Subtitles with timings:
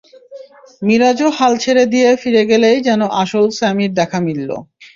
[0.81, 4.49] মিরাজও হাল ছেড়ে দিয়ে ফিরে গেলেই যেন আসল স্যামির দেখা মিলল।